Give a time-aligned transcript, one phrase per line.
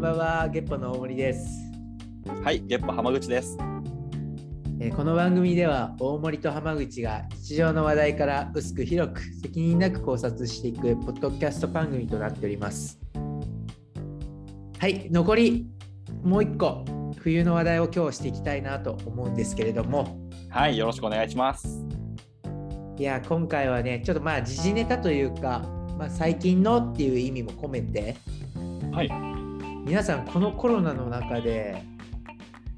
[0.00, 1.70] んばんは、ゲッポの大森です。
[2.42, 3.58] はい、ゲッポ浜口です。
[4.80, 12.98] えーこの番組では大森と浜口が日常の話題から薄く広く責任なく考察していくポッドキャスト番組となっております。
[14.78, 15.66] はい、残り
[16.24, 16.82] もう一個
[17.18, 21.84] 冬の話題を今日していきたいなと思うんですけれども、はい、よろしくお願いします。
[22.96, 25.60] いや今回はねちょっとまあ時事ネタというか、
[25.98, 28.16] まあ、最近のっていう意味も込めて
[28.92, 29.29] はい、
[29.90, 31.82] 皆さんこのコロナの中で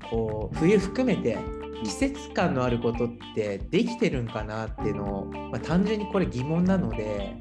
[0.09, 1.37] こう冬含めて
[1.85, 7.37] 季節感のあることってできてるんかなっていうのを、まあ、単純にこれ疑問なので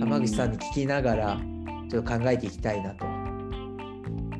[0.00, 1.38] 浜口さんに聞きながら
[1.90, 3.04] ちょっと考えていきたいなと。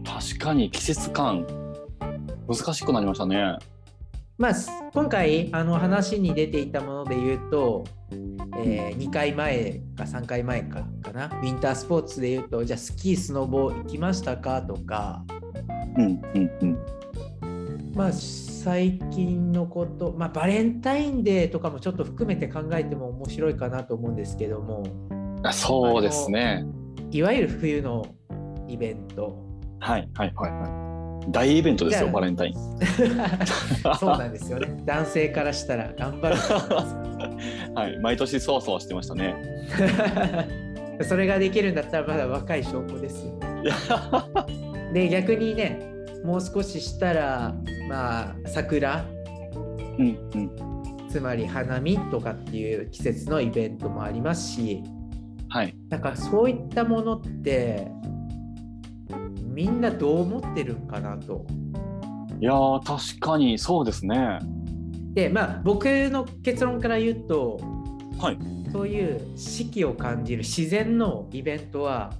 [0.02, 1.46] 確かに季節感
[2.48, 3.58] 難しくなりましたね。
[4.40, 7.84] まあ、す今回あの話に出ていたもので言うと、
[8.56, 15.26] え2回前か3回前かかなウィンタースポーツで言うとじゃあスキースノボ行きましたかとか
[15.94, 16.78] うんうんうん。
[17.94, 24.84] まあ最近のこと、まあ、バレンタインデーとかもちょっと含めて考えても面白いかなと思うんですけども
[25.42, 26.64] あそうですね。
[27.10, 28.06] いわゆる冬の
[28.68, 29.36] イベント
[29.80, 30.89] はいはいはいはい。
[31.28, 32.54] 大イベントですよ、バレンタイン。
[33.98, 36.36] そうなんですよね男性からしたら頑張る
[37.74, 39.34] はい、毎年そわそわしてましたね。
[41.02, 43.32] それができるんだったらまだ若い証拠ですよ。
[44.92, 45.78] で逆にね
[46.24, 47.54] もう少ししたら
[47.88, 49.04] まあ桜
[49.98, 50.50] うんうん。
[51.08, 54.82] つまり花見とかっていう季節のイベントもありますし
[55.48, 55.74] はい。
[55.88, 57.88] なんかそういったものって
[59.50, 61.44] みんなどう思ってるんかなと。
[62.40, 64.38] いやー、確かにそうですね。
[65.12, 67.60] でまあ僕の結論から言うと
[68.18, 68.38] はい。
[68.72, 72.12] そういう四季を感じる自然のイベントは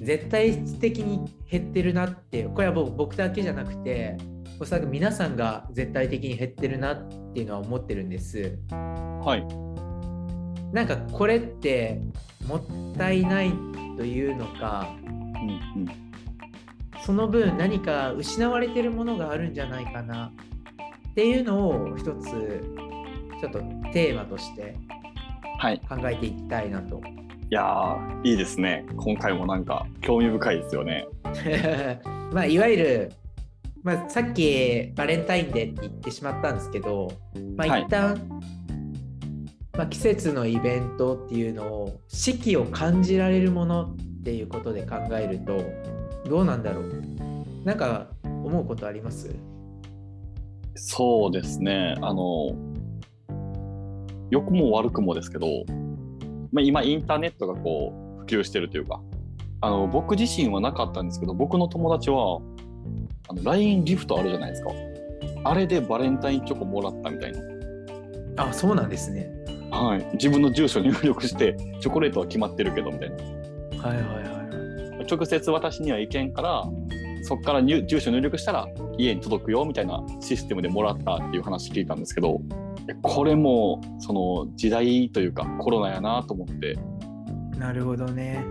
[0.00, 4.16] 絶対的に減ってるなってこれは僕僕だけじゃなくて
[4.58, 8.58] おそらく皆さんが絶対的に減ってるなっていうのは思ってるんです。
[8.70, 10.74] はい。
[10.74, 12.00] なんかこれって
[12.46, 13.52] もったいない
[13.96, 16.09] というのかうんうん。
[17.04, 20.32] その分何か失われてるものがあるんじゃないかな
[21.10, 22.62] っていうのを一つ
[23.40, 23.58] ちょっと
[23.92, 24.76] テーマとして
[25.60, 25.80] はい。
[25.86, 27.02] 考えていきたいなと。
[27.50, 28.86] いやー、いいですね。
[28.96, 31.06] 今回もなんか興味深いですよね。
[32.32, 33.12] まあいわゆる、
[33.82, 37.12] まあ、さっきバレンタインデーって言ってしまったんですけど、
[37.56, 38.16] まあ、はい一旦、
[39.76, 45.58] まあ、季節のイベントっていうのを四季を感じられるものっていうことで考えると
[46.30, 46.84] どうなんだろう
[47.64, 49.34] なんか思うことあります？
[50.76, 51.96] そうですね。
[52.00, 52.52] あの、
[54.30, 55.46] 良くも悪くもですけど、
[56.52, 59.00] まあ、今インターネットがこう普及してるというか、
[59.60, 62.36] あの僕自身はなかったんですけど、僕の友達は
[63.28, 64.70] あの LINE ギフトあるじゃないですか。
[65.42, 67.40] あれでバレンタインチョコもらったみたいな。
[68.36, 69.28] あそうなんですね。
[69.72, 70.06] はい。
[70.14, 73.16] 自分の住所入力して、チョコレートは決まってるけどみたいな。
[73.82, 74.39] はいはいはいはい。
[75.10, 76.64] 直接私には行けんから、
[77.22, 78.66] そこから入住所入力したら
[78.96, 82.40] 家に届くよみたいなシステムでもらったっていう話聞いたんですけど、
[83.02, 86.78] これもその時代というかコロナやなと思って、
[87.58, 88.44] なるほどね。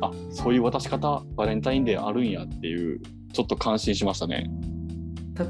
[0.00, 3.00] あそういう渡し方バレンタインデーあるんやっていう
[3.32, 4.50] ちょっと感心しましたね。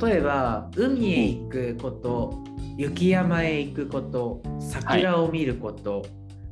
[0.02, 2.44] 例えば海へ行くこと、
[2.76, 6.02] 雪山へ行くこと桜を見ること、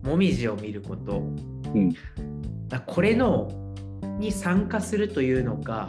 [0.03, 1.19] もみじを見ること、
[1.75, 1.93] うん
[2.73, 3.51] あこれの
[4.21, 5.89] に参加するというのか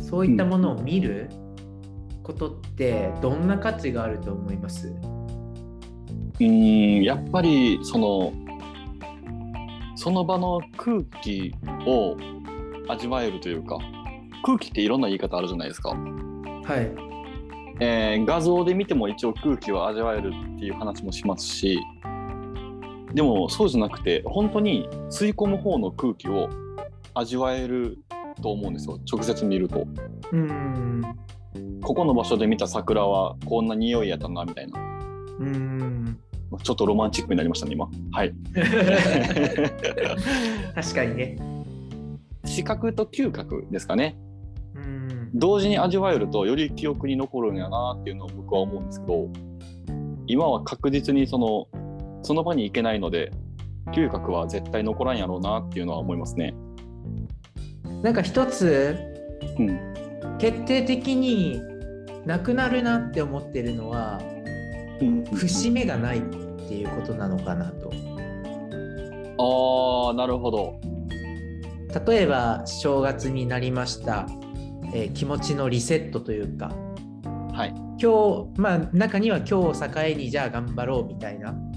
[0.00, 1.28] そういったものを見る
[2.22, 4.88] ことってどんな価値があると思います？
[4.88, 8.32] うーんやっぱりその
[9.94, 11.54] その場の空気
[11.86, 12.16] を
[12.88, 13.78] 味わえるというか
[14.44, 15.90] 空気っていろんな言い方あるじゃないですか。
[15.90, 16.90] はい
[17.80, 21.78] えー画像で見ても一応空気を味わえるっていう話もしますし
[23.14, 26.48] でもそうじゃなくて本当に吸い込む方の空気を
[27.18, 27.98] 味わえる
[28.42, 29.00] と思うんですよ。
[29.10, 29.86] 直接見ると。
[30.32, 31.02] うーん。
[31.82, 34.78] ここの場所で見た桜はこんな匂いやったなみたいな。
[35.38, 36.20] うーん。
[36.62, 37.88] ちょっとロマンチックになりましたね今。
[38.12, 38.34] はい。
[40.74, 41.38] 確かにね。
[42.44, 44.18] 視覚と嗅覚ですかね。
[44.74, 45.30] うーん。
[45.34, 49.28] 同時に味わえるとより記憶に残るんやなっていうのを僕は思うんですけど
[50.26, 51.68] 今は確実にその
[52.22, 53.30] その場に行けないので
[53.92, 56.54] 嗅覚は絶対残らんやろうなっていうのは思いますね。
[58.02, 58.96] なんか一つ
[59.58, 61.60] うん、決定的に
[62.24, 64.20] なくなるなって思ってるのは
[65.32, 66.22] 節目がないっ
[66.68, 67.92] ていうことなのかなと。
[69.38, 70.80] ああなるほど。
[72.06, 74.26] 例えば正月になりました、
[74.92, 76.72] えー気持ちのリセットというか
[77.52, 77.74] はい。
[77.98, 81.75] 今日まあ中には今日を境にじゃあ頑張ろうみたいなうん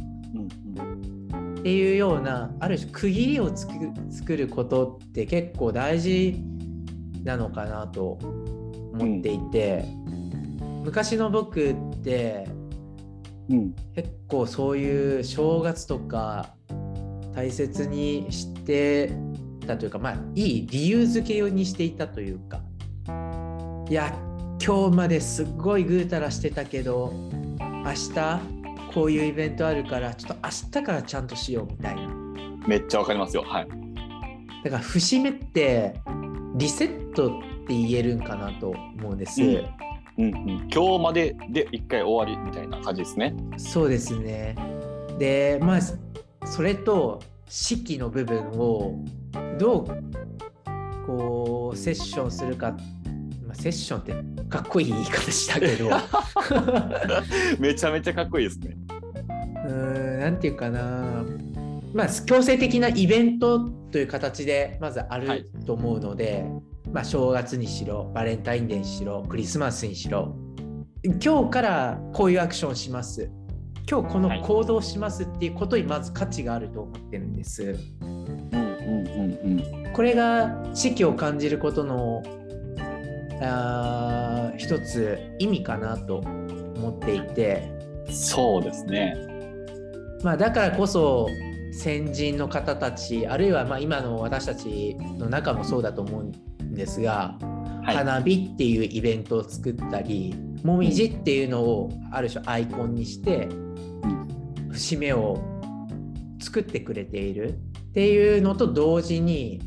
[1.60, 6.42] っていうようなある種区切りを作る作ることって結構大事
[7.24, 8.18] なのかなと
[8.94, 9.84] 思っていて、
[10.84, 12.48] 昔の僕って
[13.50, 13.58] うん。
[13.58, 13.74] うん。
[13.96, 16.54] 結構そういう正月とか
[17.36, 19.12] 大切にして
[19.66, 22.62] たというかまあいい理由付けにしていたというか
[23.90, 24.14] いや
[24.64, 27.14] 今日まですっごいぐうたらしてたけど
[27.60, 28.59] 明日
[28.94, 32.02] こういうイベントあるからちょっと明日からちゃんとしようみたいな
[32.68, 33.44] めっちゃわかりますよ。
[33.44, 33.68] はい。
[34.64, 35.96] だから節目って
[36.56, 39.50] リセットって言えるんかなと思うんです、うん
[40.18, 40.70] うんうん。
[40.74, 43.34] 今日までで一回終わりみたいな感じですね。
[43.58, 44.56] そうですね
[45.18, 45.80] でまあ
[46.46, 49.04] それと式の部分を
[49.58, 52.82] どうこうセッションするか、まあ、
[53.60, 54.14] セッションって
[54.50, 55.92] かっこいい言い方したけどう
[57.60, 58.78] めちゃめちゃかっこいいですね。
[59.68, 61.24] ーんなんていうかな
[61.94, 63.60] まあ強制的なイベント
[63.92, 66.46] という形でまずあはいると思うので、
[66.92, 70.36] まあ正月にしろバレンタインデーにしろクリスマスにしろ
[71.04, 73.32] 今日からこういうアクションします
[73.90, 77.76] 今日この行動しますっていうことにまず価値があると思ってるんです。
[78.02, 79.18] うんうんう
[79.80, 79.94] んうん。
[79.94, 82.22] これが四季を感じることの
[83.42, 87.72] あー一つ意味かなと思っていて、
[88.10, 89.16] そうですね。
[90.24, 91.28] まあ、だからこそ
[91.72, 97.38] 先人の方たちあるいはまあ今の私たちの中もそうだと思うんですが、
[97.84, 97.96] はい。
[97.96, 103.48] 花火っていうイベントを作ったりもみじっていうのをある種アイコンにして
[104.70, 105.42] 節目を
[106.40, 109.62] 作ってくれているっていうのと同時に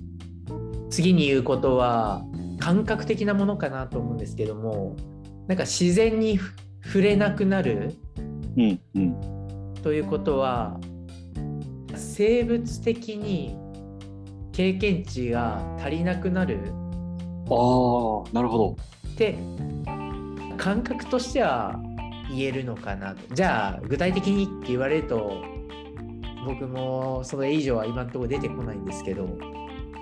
[0.90, 2.22] 次に言うことは
[2.62, 4.94] 感覚的なものかなと思うんですけども
[5.48, 6.54] なんか自然にふ
[6.84, 7.96] 触れなくなる
[8.56, 9.74] うんうん。
[9.82, 10.78] ということは
[11.96, 13.56] 生物的に
[14.52, 16.60] 経験値が足りなくなる
[17.50, 18.76] ああ、なるほど。
[19.12, 19.36] って
[20.56, 21.80] 感覚としては
[22.30, 25.42] 言えるのかなとじゃあ具体的にって言われると
[26.46, 29.26] 僕もそれ以上は今のところ出てこないんですけど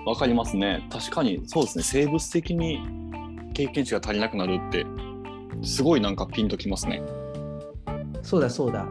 [0.05, 0.87] わかりますね。
[0.89, 1.83] 確かにそうですね。
[1.83, 2.79] 生物的に
[3.53, 4.85] 経験値が足りなくなるって、
[5.61, 7.01] すごいなんかピンときますね。
[8.23, 8.87] そうだそうだ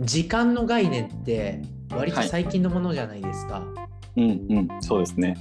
[0.00, 3.62] 時間の概念って割と最近のものじゃないですか、
[4.16, 4.68] うんうん。
[4.80, 5.36] そうですね。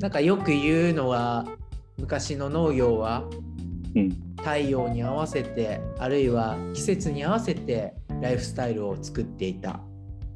[0.00, 1.46] なんかよく言うのは
[1.98, 3.24] 昔の農業は
[3.94, 4.10] うん。
[4.38, 9.80] 太陽に合わせてあるいは季節に合わせてライフスタイルを作っていた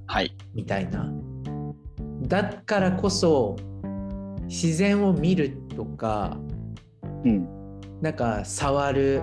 [0.06, 0.34] はい。
[0.54, 1.12] みたいな
[2.28, 3.56] だからこそ
[4.44, 6.38] 自然を見るとか
[7.24, 7.48] うん。
[8.00, 9.22] なんか触る。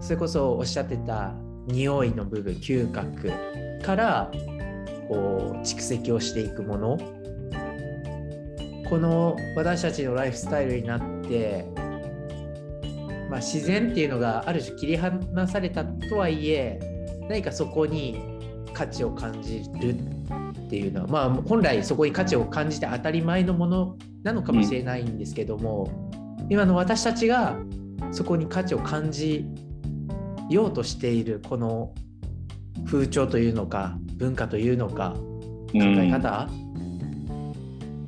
[0.00, 1.34] それこそおっしゃってた
[1.66, 3.30] 匂いの部分嗅覚
[3.82, 4.30] から
[5.08, 6.98] こう蓄積をしていくもの。
[8.88, 11.64] この私たちのライフスタイルになって、
[13.28, 16.80] まあ、自然っていうのがある種切り離されたとはいえ
[17.28, 18.20] 何かそこに
[18.72, 19.94] 価値を感じる
[20.70, 25.90] っていうのは、まあ、本来そこに価値を感じて当たり前のものなのかもしれないんですけども、
[26.48, 27.58] 今の私たちが
[28.12, 29.46] そこに価値を感じ
[30.48, 31.92] ようとしているこの
[32.86, 35.16] 風潮というのか文化というのか
[35.72, 36.48] 考え方、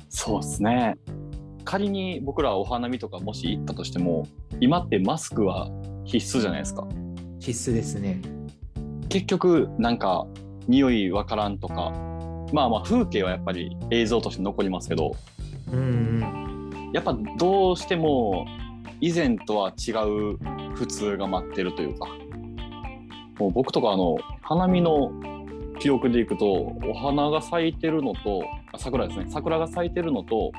[0.07, 0.95] そうですね。
[1.65, 4.25] 仮に僕らお花見とかもし行ったとしても、
[4.61, 5.69] 今ってマスクは
[6.05, 6.87] 必須じゃないですか。
[7.41, 8.21] 必須ですね。
[9.09, 10.25] 結局なんか
[10.69, 11.91] 匂いわからんとか、
[12.53, 15.15] まあまあ風景はやっぱり映像として残りますけど、
[15.71, 18.45] うんうん、やっぱどうしても
[19.01, 20.37] 以前とは違う
[20.75, 22.07] 普通が待ってるというか、
[23.39, 25.11] もう僕とかあの花見の
[25.79, 30.51] 記憶でいくとお花が咲いてるのとあ桜ですね桜が咲いてるのと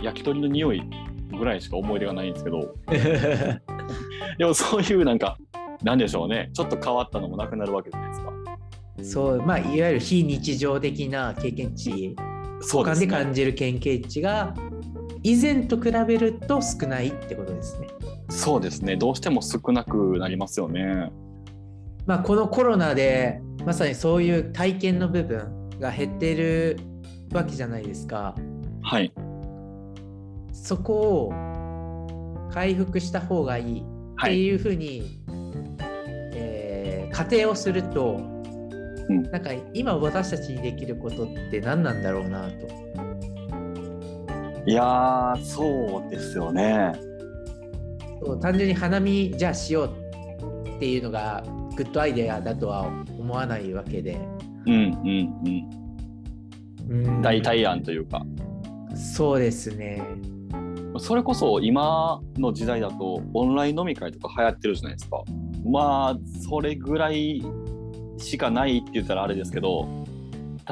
[0.00, 0.82] 焼き鳥の匂い
[1.36, 2.74] ぐらいしか思い出がないんですけど
[4.38, 5.36] でもそういうなんか
[5.82, 8.27] なんでしょうねちょっと変わったのもなくなるわけじゃないですか。
[9.02, 12.16] そうまあいわゆる非日常的な経験値
[12.60, 14.54] そうですね感じる経験値が
[15.22, 17.88] 以前と比べると少ないってことですね。
[18.30, 21.10] そうですねどうしても少なくなりますよね。
[22.06, 26.78] まあ、このコロナでまさにそういう体験の部分が減ってる
[27.32, 28.34] わけじゃないですか。
[28.82, 29.12] はい
[30.52, 33.86] そこを回復した方がいいって
[34.16, 35.20] はいいうふうに、
[36.34, 38.20] えー仮定をすると、
[39.08, 42.66] うんなんか今私たちにできることって何なんだろうなと。
[44.66, 46.92] いやーそうですよね。
[48.22, 49.94] そう単純に花見じゃあしよう
[50.76, 51.42] っていうのが
[51.76, 52.86] グッドアイデアだとは
[53.18, 54.20] 思わないわけで。
[54.66, 54.88] うんうん
[56.88, 57.22] うんうん。
[57.22, 58.22] 代替案というか。
[58.94, 60.02] そうですね。
[60.98, 65.22] それこそ今の時代だとオンライン飲み会とか流行ってるじゃないですか。
[65.64, 67.42] まあそれぐらい
[68.18, 69.88] しかないって言ったらあれですけど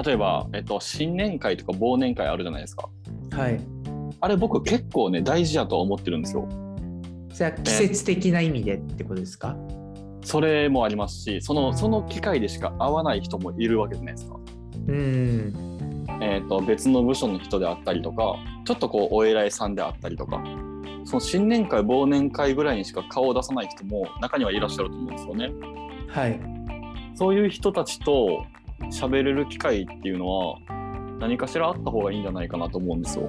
[0.04, 2.88] 例えば、えっと、新年会とか忘年会あるじゃないですか。
[3.30, 3.60] はい。
[4.20, 6.46] あれ僕結構ね大事やとは思ってるんですよ。
[7.32, 9.56] それは季節的な意味でってことですか、
[10.22, 14.36] それもありますしそのその機会でしか会わない人もいるわけじゃないですか。
[14.88, 15.76] うん。
[16.20, 20.42] えー、と別の部署の人であったりとかちょっとこうお偉いさんであったりとか
[21.04, 25.52] その新年会忘年会ぐらいにしか顔を出さない人も中にはいらっしゃると思うんですよね。
[26.08, 26.55] はい。
[27.16, 28.44] そういう人たちと
[28.92, 30.58] 喋れる機会っていうのは
[31.18, 33.28] 何かしらあった方がいいんじゃないかなと思うんですよ。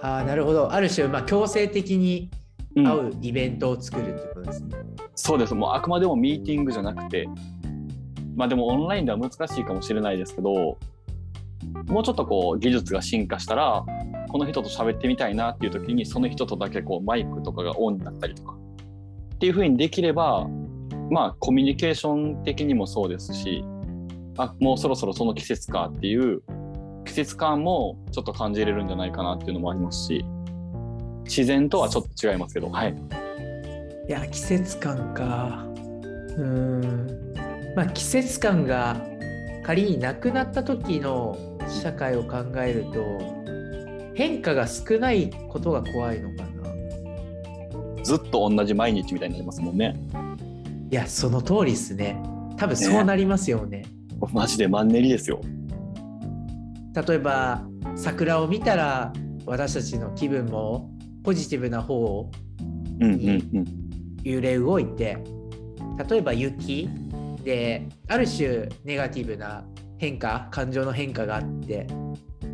[0.00, 0.72] ああ、なるほど。
[0.72, 2.30] ある種、まあ、強制的に
[2.76, 4.76] うん会うイベントを作るってことですね。
[5.14, 7.26] そうですもうあくまでもミーティングじゃなくて
[8.36, 10.78] まあでもオンラインでは難しいかもしれないですけど
[11.86, 13.84] もうちょっとこう技術が進化したら
[14.28, 18.54] この人と喋ってみたいなっていう時にその人とだけこうマイクとかがオンになったりとか
[19.34, 20.46] っていう風にできれば
[21.10, 23.64] まあコミュニケーション的にもそうですし
[24.38, 26.42] あもうそろそろその季節かっていう
[27.04, 30.24] 季節感もちょっと感じれるんじゃないかなっていうのもありますし
[31.24, 32.94] 自然とはちょっと違いますけどはい
[34.08, 35.66] いや、季節感か。
[35.66, 37.34] うーん。
[37.74, 38.96] まあ、季節感が
[39.64, 41.36] 仮になくなった時の
[41.82, 48.04] 社会を考えると、変化が少ないことが怖いのかな。
[48.04, 49.96] ずっと同じ毎日みたいになりますもんね。
[50.90, 52.22] いや、その通りですね。
[52.56, 53.84] 多分そうなりますよね。
[54.32, 55.40] マジでマンネリですよ。
[56.94, 59.12] 例えば、桜を見たら
[59.44, 60.90] 私たちの気分も
[61.22, 62.30] ポジティブな方を
[63.00, 63.64] うんうんうん。
[64.22, 65.18] 揺れ動いて
[66.08, 66.88] 例えば雪
[67.44, 69.64] である種ネガティブな
[69.98, 71.86] 変化感情の変化があって、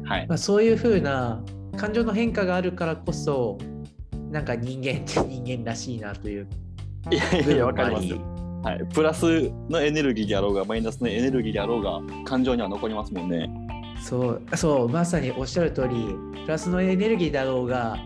[0.04, 0.26] はい。
[0.28, 1.42] まあ、そういう風な
[1.76, 3.58] 感情の変化があるからこそ
[4.30, 6.48] なんか人間って人間らしいなという
[7.10, 8.18] いやい部や、わかりますよ。
[8.62, 8.86] はい。
[8.94, 13.50] プラスのエネルギーであろうが、マイナスのエネルギーであろうが、感情には残りますもんね。
[14.02, 15.94] そうそうまさにおっしゃる通り
[16.44, 17.96] プラスのエネルギーだろうが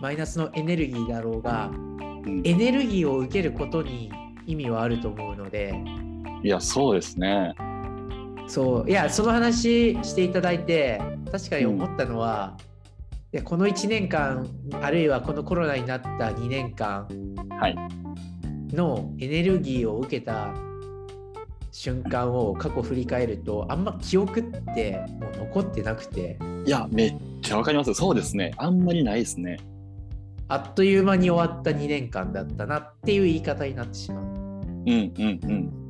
[0.00, 1.70] マイナスのエネルギーだろうが
[2.24, 4.08] うん、エネルギーを受けることに
[4.46, 5.74] 意味はあると思うので
[6.44, 7.52] いや、そうですね。
[8.46, 11.00] そういやその話していただいて
[11.32, 12.56] 確かに思ったのは、
[13.32, 14.46] いやこの1年間
[14.80, 17.08] あるいはこのコロナになった2年間
[17.58, 17.76] はい。
[18.74, 20.54] のエネルギーを受けた
[21.70, 27.92] 瞬間を過去振り返るとあんま記憶ってもう残ってなくていや、めっちゃわかります。
[27.94, 28.52] そうですね。
[28.56, 29.58] あんまりないですね。
[30.48, 34.24] あっという間に終わった2年間だったなっていう言い方になってしまう。
[34.24, 35.12] うんうん
[35.42, 35.50] うん。
[35.50, 35.82] うん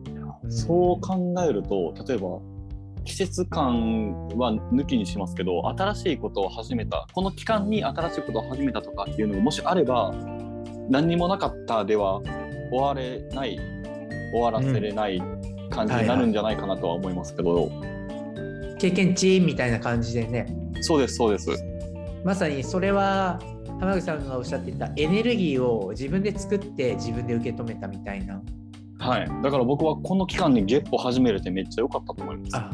[0.51, 2.41] そう考えると、例えば、
[3.05, 10.13] 季節感は抜きにしますけど、新しいことを始めた、この期間に新しいことを始めたとかっていうのがもしあれば、
[10.89, 12.21] 何にもなかったでは
[12.73, 13.59] 終われない、
[14.33, 15.23] 終わらせれない
[15.71, 17.71] 感じになるんじゃないかなとは思いますけど、
[18.79, 20.47] 経験値みたいな感じでね
[20.81, 21.51] そうです、そうです。
[22.25, 23.39] まさにそれは
[23.81, 28.41] 浜口さんがおっしゃっていたエネルギーを自分で作って自分で受け止めたみたいな
[28.99, 29.29] はい。
[29.43, 32.57] だから僕はこの期間にゲッポ始めれてめっちゃ良かったと思います。
[32.57, 32.71] あ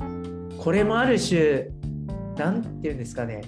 [0.58, 1.68] これもある種
[2.36, 3.42] なんていうんですかね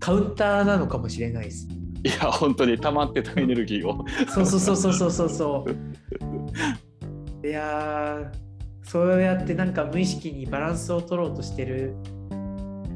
[0.00, 1.68] カウンターなのかもしれないです
[2.04, 4.04] いや、本当に溜まってたエネルギーを。
[4.28, 8.46] そうそうそうそうそうそうそういやー
[8.82, 11.94] そうやってなんか無意識にバランスを取ろうとしてる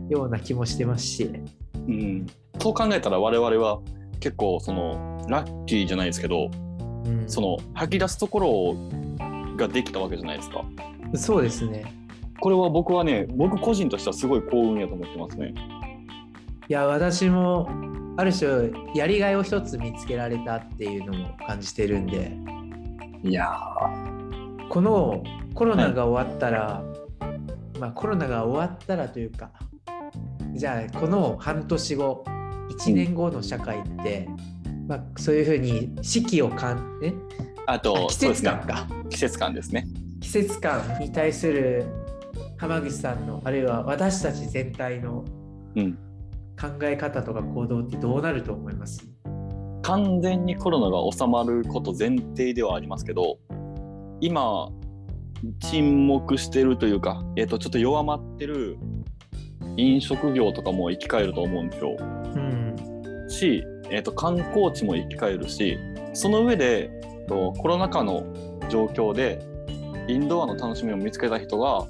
[0.08, 1.30] ような気もしてますし
[1.74, 2.26] うん。
[2.60, 3.80] そう考えたら我々は
[4.20, 6.50] 結構そのラッキーじゃないですけど、
[7.04, 10.64] うんその吐き出すところができたわけじゃないですか。
[11.14, 11.84] そうですね
[12.40, 15.54] これは僕はね、僕個人としてはすごい幸運やと思ってますね。
[16.68, 17.68] いや私も
[18.20, 22.36] ある種やりがいを一つ見つけられたっていうのも感じてるんで。
[23.22, 23.50] いや
[24.68, 25.22] この
[25.54, 26.82] コロナが終わったら、
[27.78, 29.50] まあコロナが終わったらというか
[30.52, 32.24] じゃあこの半年後
[32.78, 34.28] 1年後の社会って、
[34.86, 37.14] まあ、そういうふうに四季を感ね
[37.66, 39.08] あとあ季節感か、そうですね。
[39.10, 39.86] 季節感ですね。
[40.20, 41.86] 季節感に対する
[42.58, 45.24] 浜口さんのあるいは私たち全体の
[45.74, 46.09] うん。
[46.60, 49.08] 考え方とか行動ってどうなると思います？
[49.82, 53.38] 完全にコロナが収まること前提ではありますけど、
[54.20, 54.68] 今、
[55.60, 58.76] 沈黙してるというか、えっ、と、ちょっと弱まってる
[59.76, 61.96] 飲食業とかも生き返ると思うんですよ。
[61.98, 62.04] う
[62.38, 62.60] ん
[63.30, 65.78] し、えー、と観光地も生き返るし
[66.12, 66.90] その上で
[67.28, 68.24] とコロナ禍の
[68.68, 69.40] 状況で
[70.08, 71.86] インドアの楽しみを見つけた人が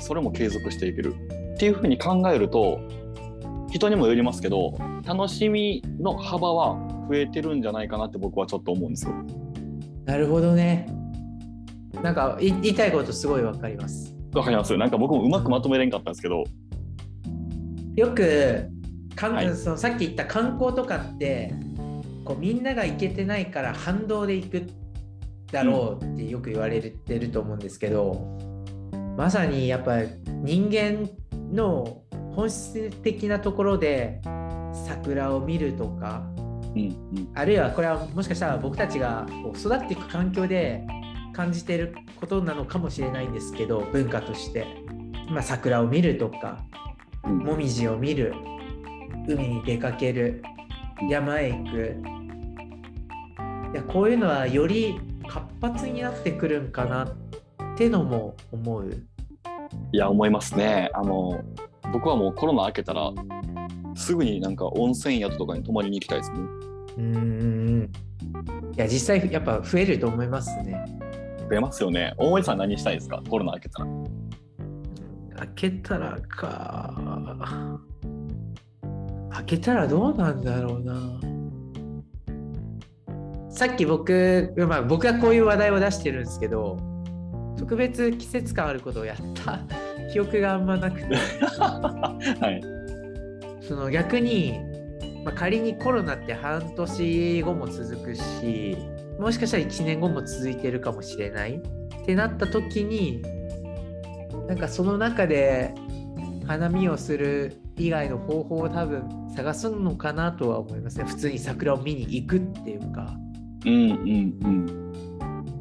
[0.00, 1.14] それも継続していける
[1.54, 2.80] っていうふうに考えると
[3.74, 6.76] 人にもよりますけど楽しみの幅は
[7.08, 9.12] 増えてるんじゃないかなって僕はちょっと思うんですよ。
[10.04, 10.86] なるほどね。
[12.00, 14.14] なんかい言いたいことすごいわかります。
[14.32, 14.76] わかります？
[14.76, 16.44] なんか僕もうまくまとめれんかったんですけど、
[17.96, 18.68] よく
[19.16, 21.52] かん、はいそのさっき言った観光とかって
[22.24, 24.66] こうみんなが行けてないから反動で行く
[25.50, 28.38] だろうってよく言われてると思うんですけど、
[29.16, 31.10] まさにやっぱ人間
[31.52, 32.03] の
[32.34, 34.20] 本質的なところで
[34.86, 36.22] 桜を見るとか
[36.74, 40.84] うんうん、あるいはこれはもしかしたら僕たちが育っていく環境で
[41.32, 44.66] 感じてることなのかもしれないんですけど文化として、
[45.30, 46.64] まあ、桜を見るとか
[47.26, 47.38] うん。
[47.38, 48.34] もみじを見る。
[49.26, 50.42] 海に出かける。
[51.08, 51.96] 山へ行く。
[53.72, 57.08] いやこういうのはより活発になってくるんかなっ
[57.76, 58.90] てのも思う。
[59.92, 60.90] いや思いますね。
[60.94, 61.42] あの
[61.94, 63.12] 僕はもうコロナ明けたら
[63.94, 66.38] すぐになんか温泉宿とかに泊まりに行きたいですね。
[66.96, 67.90] うーん
[68.76, 70.84] いや実際やっぱ増えると思いますね。
[71.48, 72.12] 増えますよね。
[72.18, 73.22] 大森さん何したいですか？
[73.30, 73.88] コロナ明けたら。
[75.36, 77.80] 開けたらか。
[79.30, 81.20] 開けたらどうなんだろうな。
[83.50, 86.76] さっき僕、まあ、僕がこういう話題を出してるんですけど
[87.56, 89.60] 特別季節感あることをやった
[90.14, 91.16] 記憶があんまなくて。
[91.58, 92.62] はい。
[93.60, 94.60] その逆に、
[95.24, 98.76] まあ、仮にコロナって半年後も続くし
[99.18, 103.22] もしかしたら1年後も続いてるかもしれないってなった時に
[104.46, 105.74] なんかその中で
[106.46, 111.04] 花見をする以外の方法を多分探すのかなとは思いますね。
[111.06, 113.16] 普通に桜を見に行くっていうか。
[113.66, 114.83] うんうんうん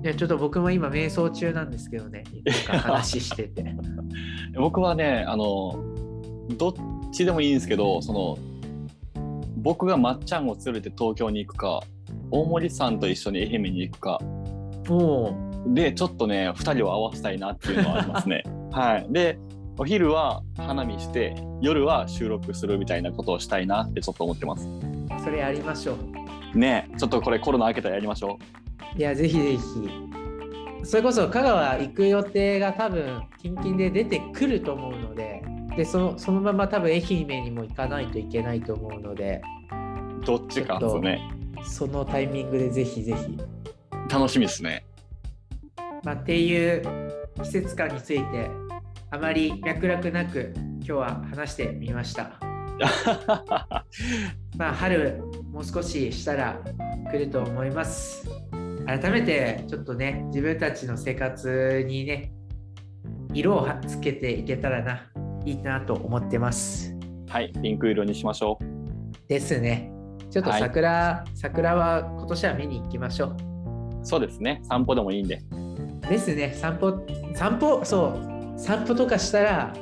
[0.03, 2.25] いやちょっと僕も今瞑想中なんですけどね。
[2.67, 3.73] 話してて。
[4.59, 5.81] 僕はねあの
[6.57, 6.73] どっ
[7.13, 8.37] ちでもいいんですけどその
[9.55, 11.81] 僕がまっちゃんを連れて東京に行くか
[12.31, 14.19] 大森さんと一緒に愛媛に行くか。
[14.89, 15.33] も
[15.67, 18.43] でちょっとね2人を合わせたいなっていうのはありますね。
[18.71, 19.39] はい、で
[19.77, 24.67] お昼は花見して夜は収録するみたいなことをしたいなってちょっと思ってます。
[24.67, 25.95] うそれやりましょ
[26.53, 26.57] う。
[26.57, 28.37] ねちょっとこれコロナ明けたらやりましょ
[28.95, 29.59] いや、ぜひぜひ。
[30.83, 35.41] それこそ香川行く予定が多分近々で出てくると思うので、
[35.75, 39.41] でそのそのまま多分愛媛にも行かないといけないと思うので、
[40.21, 40.25] う。
[40.25, 41.21] どっちかですね。
[41.63, 43.37] そのタイミングでぜひぜひ。
[44.09, 44.85] 楽しみですね。
[46.03, 46.83] まあ、っていう
[47.41, 48.49] 季節感について、
[49.09, 52.39] あまり脈絡なく今日は話してみました。
[54.57, 56.59] まあ、春もう少ししたら
[57.09, 58.42] 来ると思います。
[58.85, 62.33] 改めてちょっとね、自分たちの生活にね、
[63.33, 65.09] 色をつけていけたらな、
[65.45, 66.95] いいなと思ってます。
[67.29, 68.59] はい、ピンク色にしましょ
[69.27, 69.91] ですね。
[70.29, 73.37] ちょっと桜、桜は今年は見に行きましょう。
[74.03, 74.61] そうですね。
[74.63, 75.41] 散歩でもいいんで。
[76.05, 76.09] う。
[76.09, 79.73] ですね、散歩、散歩、そう、散歩とかしたら、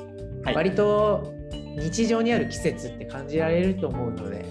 [0.43, 1.31] はい割と
[1.77, 4.43] 日常にある季節って感じられると思うので、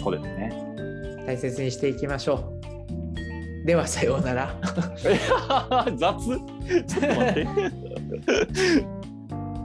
[0.00, 1.24] そうですね。
[1.26, 2.51] 大切にしていきましょう。
[3.64, 4.54] では、さようなら。
[5.96, 6.16] 雑？
[6.18, 7.46] ちょっと待って。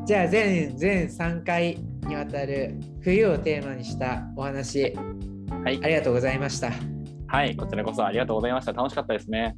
[0.05, 4.93] じゃあ全全3回にわたる冬をテーマにしたお話
[5.65, 6.71] はいありがとうございました。
[7.27, 8.71] はい、こちらこそありがとうございました。
[8.71, 9.57] 楽しかったですね。